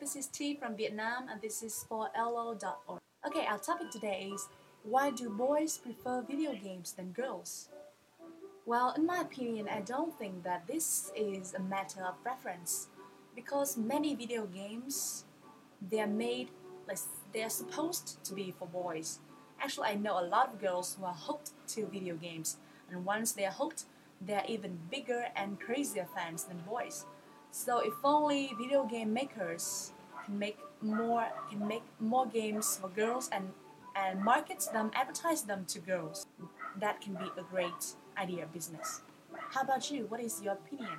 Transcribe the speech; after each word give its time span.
this 0.00 0.14
is 0.14 0.26
Tea 0.26 0.54
from 0.54 0.76
Vietnam 0.76 1.28
and 1.30 1.40
this 1.40 1.62
is 1.62 1.86
for 1.88 2.10
elllo.org. 2.18 3.00
Okay, 3.26 3.46
our 3.46 3.58
topic 3.58 3.90
today 3.90 4.30
is 4.32 4.48
why 4.82 5.10
do 5.10 5.30
boys 5.30 5.78
prefer 5.78 6.22
video 6.22 6.52
games 6.54 6.92
than 6.92 7.12
girls? 7.12 7.70
Well, 8.66 8.92
in 8.96 9.06
my 9.06 9.20
opinion, 9.20 9.68
I 9.68 9.80
don't 9.80 10.16
think 10.18 10.42
that 10.44 10.66
this 10.66 11.10
is 11.16 11.54
a 11.54 11.60
matter 11.60 12.02
of 12.02 12.22
preference 12.22 12.88
because 13.34 13.76
many 13.76 14.14
video 14.14 14.46
games 14.46 15.24
they 15.90 16.00
are 16.00 16.06
made 16.06 16.50
like 16.86 16.98
they 17.32 17.42
are 17.42 17.50
supposed 17.50 18.22
to 18.24 18.34
be 18.34 18.54
for 18.58 18.68
boys. 18.68 19.20
Actually, 19.60 19.88
I 19.88 19.94
know 19.94 20.20
a 20.20 20.26
lot 20.26 20.52
of 20.52 20.60
girls 20.60 20.96
who 20.98 21.06
are 21.06 21.14
hooked 21.14 21.52
to 21.68 21.86
video 21.86 22.16
games, 22.16 22.58
and 22.90 23.04
once 23.04 23.32
they 23.32 23.46
are 23.46 23.52
hooked, 23.52 23.84
they 24.20 24.34
are 24.34 24.44
even 24.46 24.78
bigger 24.90 25.26
and 25.34 25.58
crazier 25.58 26.06
fans 26.14 26.44
than 26.44 26.58
boys. 26.68 27.06
So 27.56 27.78
if 27.78 27.94
only 28.04 28.52
video 28.60 28.84
game 28.84 29.14
makers 29.14 29.90
can 30.26 30.38
make 30.38 30.58
more 30.82 31.24
can 31.48 31.66
make 31.66 31.82
more 31.98 32.26
games 32.26 32.76
for 32.76 32.88
girls 32.90 33.30
and 33.32 33.48
and 33.96 34.22
market 34.22 34.68
them, 34.74 34.90
advertise 34.94 35.42
them 35.42 35.64
to 35.68 35.78
girls, 35.78 36.26
that 36.78 37.00
can 37.00 37.14
be 37.14 37.24
a 37.38 37.42
great 37.42 37.96
idea 38.18 38.44
business. 38.52 39.00
How 39.54 39.62
about 39.62 39.90
you? 39.90 40.04
What 40.04 40.20
is 40.20 40.42
your 40.42 40.52
opinion? 40.52 40.98